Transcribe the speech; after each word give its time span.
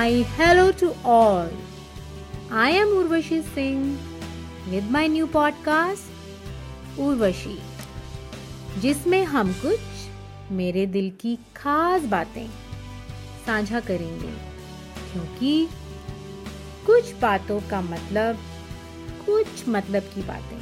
My 0.00 0.24
hello 0.36 0.72
to 0.80 0.94
all. 1.04 1.48
I 2.50 2.70
am 2.70 2.92
Urvashi 2.98 3.38
Singh 3.54 3.98
with 4.70 4.86
my 4.94 5.02
new 5.06 5.26
podcast 5.26 6.06
Urvashi 7.06 7.56
जिसमें 8.80 9.24
हम 9.32 9.52
कुछ 9.64 10.06
मेरे 10.52 10.86
दिल 10.94 11.10
की 11.20 11.34
खास 11.56 12.04
बातें 12.14 12.46
साझा 13.46 13.80
करेंगे 13.90 14.32
क्योंकि 15.12 15.52
कुछ 16.86 17.12
बातों 17.20 17.60
का 17.70 17.80
मतलब 17.90 18.42
कुछ 19.26 19.68
मतलब 19.68 20.10
की 20.14 20.22
बातें 20.22 20.58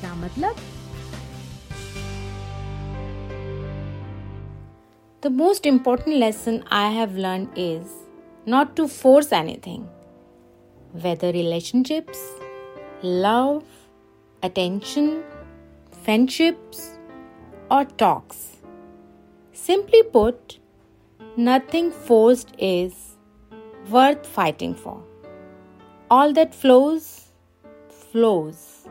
क्या 0.00 0.14
मतलब 0.26 0.66
The 5.22 5.36
most 5.38 5.74
important 5.76 6.24
lesson 6.26 6.62
I 6.84 6.86
have 7.00 7.18
learned 7.26 7.66
is 7.70 8.09
not 8.52 8.74
to 8.76 8.86
force 8.88 9.32
anything, 9.32 9.82
whether 11.02 11.30
relationships, 11.32 12.20
love, 13.02 13.64
attention, 14.42 15.22
friendships, 16.04 16.98
or 17.70 17.84
talks. 18.02 18.40
Simply 19.52 20.02
put, 20.02 20.58
nothing 21.36 21.90
forced 21.92 22.54
is 22.58 22.94
worth 23.88 24.26
fighting 24.26 24.74
for. 24.74 25.02
All 26.10 26.32
that 26.32 26.54
flows, 26.54 27.28
flows. 28.10 28.88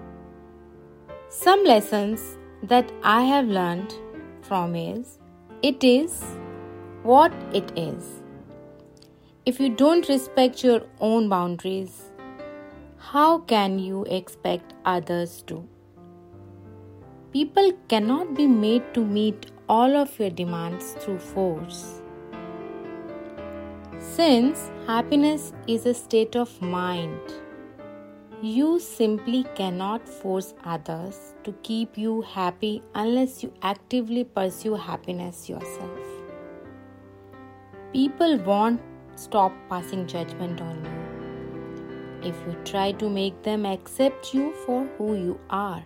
Some 1.30 1.64
lessons 1.64 2.38
that 2.64 2.92
I 3.04 3.24
have 3.24 3.48
learned 3.48 3.94
from 4.42 4.76
is 4.76 5.20
it 5.62 5.84
is 5.84 6.24
what 7.04 7.34
it 7.54 7.72
is. 7.76 8.19
If 9.50 9.60
you 9.60 9.70
don't 9.70 10.08
respect 10.08 10.64
your 10.64 10.82
own 11.00 11.28
boundaries, 11.28 11.94
how 12.98 13.40
can 13.52 13.80
you 13.80 14.04
expect 14.18 14.76
others 14.86 15.42
to? 15.48 15.68
People 17.32 17.72
cannot 17.88 18.36
be 18.36 18.46
made 18.46 18.94
to 18.94 19.04
meet 19.04 19.48
all 19.68 19.96
of 19.98 20.20
your 20.20 20.30
demands 20.30 20.92
through 21.00 21.18
force. 21.18 22.04
Since 23.98 24.70
happiness 24.86 25.52
is 25.66 25.88
a 25.88 25.96
state 25.96 26.36
of 26.36 26.62
mind, 26.62 27.34
you 28.44 28.80
simply 28.80 29.46
cannot 29.56 30.08
force 30.08 30.54
others 30.64 31.34
to 31.44 31.54
keep 31.64 31.98
you 31.98 32.22
happy 32.22 32.84
unless 32.94 33.42
you 33.42 33.52
actively 33.64 34.26
pursue 34.26 34.76
happiness 34.76 35.50
yourself. 35.50 36.00
People 37.94 38.38
want 38.38 38.80
stop 39.20 39.54
passing 39.70 40.08
judgment 40.08 40.62
on 40.62 40.84
you 40.86 42.30
if 42.30 42.36
you 42.46 42.54
try 42.64 42.92
to 42.92 43.10
make 43.10 43.42
them 43.44 43.66
accept 43.66 44.34
you 44.34 44.54
for 44.66 44.86
who 44.98 45.16
you 45.16 45.40
are. 45.50 45.84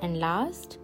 And 0.00 0.18
last, 0.18 0.78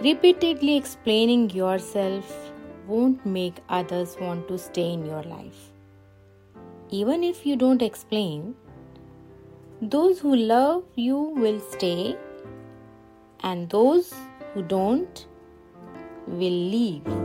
repeatedly 0.00 0.76
explaining 0.76 1.50
yourself 1.50 2.52
won't 2.86 3.24
make 3.24 3.60
others 3.68 4.16
want 4.20 4.48
to 4.48 4.58
stay 4.58 4.92
in 4.92 5.06
your 5.06 5.22
life. 5.22 5.72
Even 6.90 7.24
if 7.24 7.46
you 7.46 7.56
don't 7.56 7.82
explain, 7.82 8.54
those 9.80 10.18
who 10.18 10.34
love 10.36 10.84
you 10.94 11.16
will 11.16 11.60
stay, 11.60 12.16
and 13.40 13.68
those 13.70 14.12
who 14.52 14.62
don't 14.62 15.26
will 16.26 16.60
leave. 16.76 17.23